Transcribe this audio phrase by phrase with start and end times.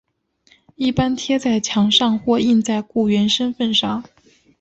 [0.75, 4.03] 一般贴在墙上或印在雇员身份上。